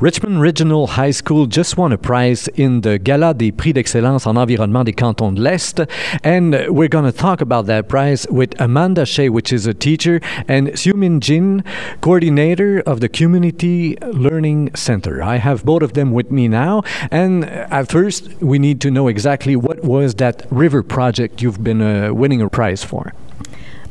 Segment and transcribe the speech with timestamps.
[0.00, 4.36] Richmond Regional High School just won a prize in the Gala des Prix d'Excellence en
[4.36, 5.80] Environnement des Cantons de l'Est.
[6.22, 10.20] And we're going to talk about that prize with Amanda Shea, which is a teacher,
[10.46, 11.64] and Xiumin Jin,
[12.00, 15.20] coordinator of the Community Learning Center.
[15.20, 16.84] I have both of them with me now.
[17.10, 21.82] And at first, we need to know exactly what was that river project you've been
[21.82, 23.14] uh, winning a prize for.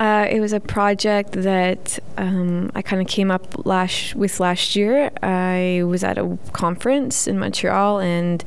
[0.00, 4.76] Uh, it was a project that um, I kind of came up last with last
[4.76, 5.10] year.
[5.22, 8.44] I was at a conference in Montreal, and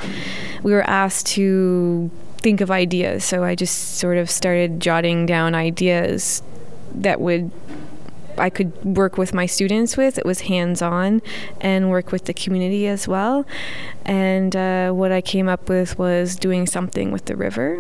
[0.63, 3.25] we were asked to think of ideas.
[3.25, 6.41] So I just sort of started jotting down ideas
[6.95, 7.51] that would
[8.41, 10.17] I could work with my students with.
[10.17, 11.21] It was hands on
[11.59, 13.45] and work with the community as well.
[14.05, 17.79] And uh, what I came up with was doing something with the river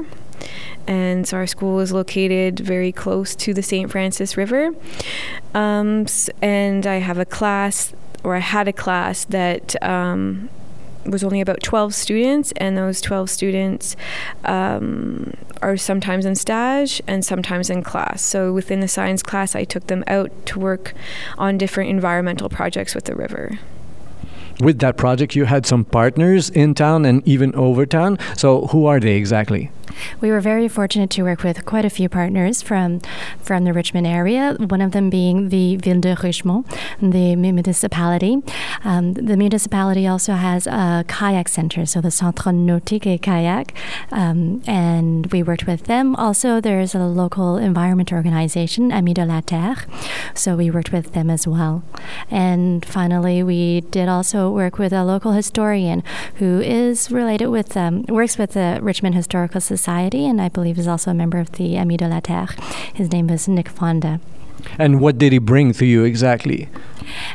[0.87, 3.91] and so our school is located very close to the St.
[3.91, 4.71] Francis River.
[5.53, 6.05] Um,
[6.41, 7.93] and I have a class,
[8.23, 10.49] or I had a class that um,
[11.05, 13.95] was only about 12 students, and those 12 students
[14.45, 18.21] um, are sometimes in stage and sometimes in class.
[18.21, 20.93] So within the science class, I took them out to work
[21.37, 23.59] on different environmental projects with the river
[24.59, 28.17] with that project, you had some partners in town and even over town.
[28.37, 29.71] So, who are they exactly?
[30.21, 33.01] We were very fortunate to work with quite a few partners from
[33.41, 34.55] from the Richmond area.
[34.59, 36.65] One of them being the Ville de Richmond,
[37.01, 38.37] the municipality.
[38.83, 43.73] Um, the municipality also has a kayak center, so the Centre Nautique et Kayak,
[44.11, 46.15] um, and we worked with them.
[46.15, 49.85] Also, there's a local environment organization, Amis de la Terre,
[50.33, 51.83] so we worked with them as well.
[52.29, 56.03] And finally, we did also work with a local historian
[56.35, 60.77] who is related with um, works with the Richmond Historical Society Society, and I believe
[60.77, 62.55] is also a member of the Amis de la Terre.
[62.93, 64.19] His name is Nick Fonda.
[64.77, 66.69] And what did he bring to you exactly?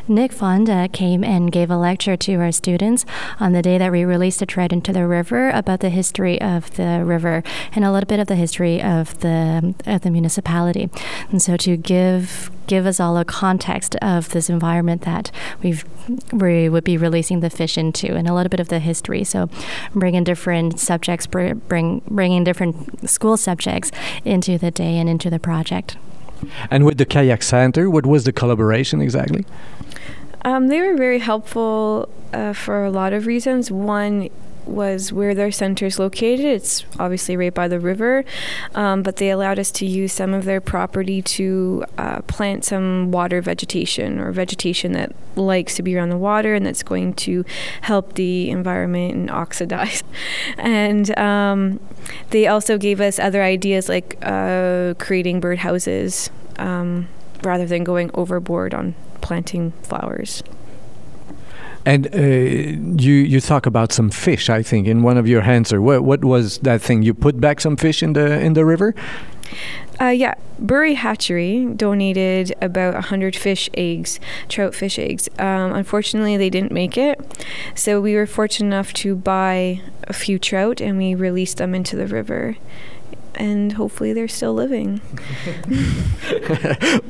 [0.07, 3.05] Nick Fonda came and gave a lecture to our students
[3.39, 6.75] on the day that we released the Tread into the River about the history of
[6.75, 10.89] the river and a little bit of the history of the of the municipality.
[11.29, 15.85] And so to give give us all a context of this environment that we've
[16.31, 19.23] we would be releasing the fish into and a little bit of the history.
[19.23, 19.49] So
[19.93, 23.91] bringing different subjects, bring bringing different school subjects
[24.25, 25.97] into the day and into the project.
[26.69, 29.45] And with the Kayak Center, what was the collaboration exactly?
[30.43, 33.71] Um, they were very helpful uh, for a lot of reasons.
[33.71, 34.29] One
[34.67, 36.45] was where their center is located.
[36.45, 38.25] It's obviously right by the river,
[38.75, 43.11] um, but they allowed us to use some of their property to uh, plant some
[43.11, 47.45] water vegetation or vegetation that likes to be around the water and that's going to
[47.81, 50.03] help the environment and oxidize.
[50.57, 51.79] and um,
[52.31, 56.29] they also gave us other ideas like uh, creating birdhouses
[56.59, 57.07] um,
[57.43, 60.43] rather than going overboard on planting flowers.
[61.87, 65.79] And uh, you you talk about some fish, I think, in one of your answers.
[65.79, 67.01] What what was that thing?
[67.01, 68.93] You put back some fish in the in the river?
[69.99, 75.29] Uh, yeah, Bury Hatchery donated about 100 fish eggs, trout fish eggs.
[75.39, 77.17] Um, unfortunately, they didn't make it.
[77.73, 81.95] So we were fortunate enough to buy a few trout and we released them into
[81.95, 82.57] the river
[83.37, 85.01] and hopefully they're still living.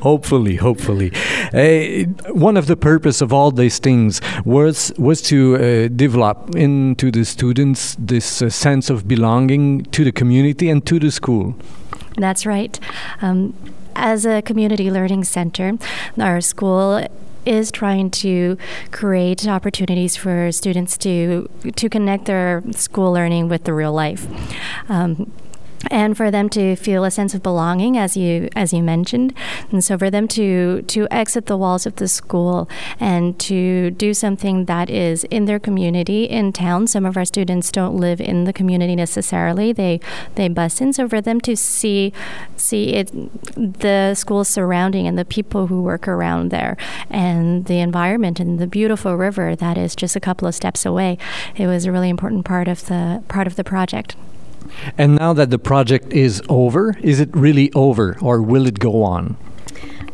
[0.00, 1.12] hopefully, hopefully.
[1.52, 7.10] Uh, one of the purpose of all these things was was to uh, develop into
[7.10, 11.54] the students this uh, sense of belonging to the community and to the school.
[12.16, 12.78] That's right.
[13.22, 13.54] Um,
[13.94, 15.78] as a community learning center,
[16.18, 17.04] our school
[17.44, 18.58] is trying to
[18.92, 24.26] create opportunities for students to to connect their school learning with the real life.
[24.88, 25.32] Um,
[25.90, 29.34] and for them to feel a sense of belonging as you as you mentioned.
[29.70, 32.68] And so for them to to exit the walls of the school
[32.98, 36.86] and to do something that is in their community in town.
[36.86, 39.72] Some of our students don't live in the community necessarily.
[39.72, 40.00] They
[40.34, 40.92] they bus in.
[40.92, 42.12] So for them to see
[42.56, 43.10] see it
[43.54, 46.76] the school surrounding and the people who work around there
[47.10, 51.18] and the environment and the beautiful river that is just a couple of steps away
[51.56, 54.16] it was a really important part of the part of the project
[54.96, 59.02] and now that the project is over, is it really over or will it go
[59.02, 59.36] on?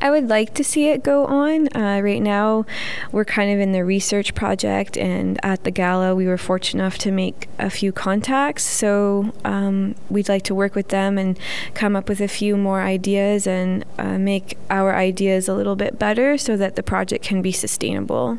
[0.00, 1.74] I would like to see it go on.
[1.74, 2.66] Uh, right now,
[3.10, 6.98] we're kind of in the research project, and at the gala, we were fortunate enough
[6.98, 8.64] to make a few contacts.
[8.64, 11.38] So um, we'd like to work with them and
[11.72, 15.98] come up with a few more ideas and uh, make our ideas a little bit
[15.98, 18.38] better so that the project can be sustainable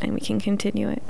[0.00, 1.02] and we can continue it.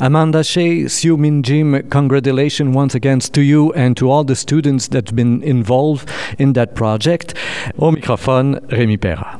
[0.00, 5.08] Amanda Shea, Xiumin Jin, congratulations once again to you and to all the students that
[5.08, 7.34] have been involved in that project.
[7.78, 9.32] Au microphone, Rémi Perra.